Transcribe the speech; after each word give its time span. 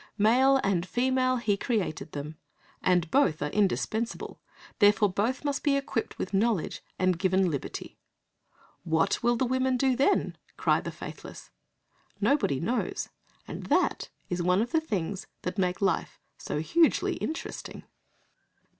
"Male 0.17 0.59
and 0.63 0.83
female 0.83 1.39
created 1.59 2.07
He 2.07 2.19
them," 2.19 2.35
and 2.81 3.11
both 3.11 3.39
are 3.43 3.51
indispensable. 3.51 4.41
Therefore 4.79 5.13
both 5.13 5.45
must 5.45 5.61
be 5.61 5.77
equipped 5.77 6.17
with 6.17 6.33
knowledge 6.33 6.81
and 6.97 7.19
given 7.19 7.51
liberty. 7.51 7.99
"What 8.83 9.21
will 9.21 9.35
the 9.35 9.45
women 9.45 9.77
do 9.77 9.95
then?" 9.95 10.39
cry 10.57 10.79
the 10.81 10.89
faithless. 10.91 11.51
Nobody 12.19 12.59
knows, 12.59 13.09
and 13.47 13.67
that 13.67 14.09
is 14.27 14.41
one 14.41 14.63
of 14.63 14.71
the 14.71 14.81
things 14.81 15.27
that 15.43 15.59
make 15.59 15.83
life 15.83 16.19
so 16.39 16.57
hugely 16.61 17.13
interesting. 17.17 17.83